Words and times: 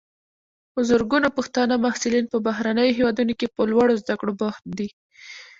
په 0.73 0.79
زرګونو 0.89 1.27
پښتانه 1.37 1.75
محصلین 1.85 2.25
په 2.29 2.37
بهرنیو 2.47 2.95
هیوادونو 2.97 3.33
کې 3.39 3.53
په 3.55 3.61
لوړو 3.71 3.99
زده 4.01 4.15
کړو 4.19 4.33
بوخت 4.39 4.63
دي. 4.77 4.89